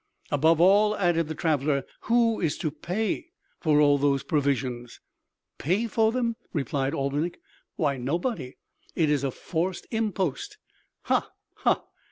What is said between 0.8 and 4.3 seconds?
added the traveler, "who is to pay for all those